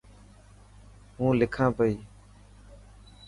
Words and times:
هو 1.17 1.27
لکان 1.39 1.69
پئي. 1.77 1.95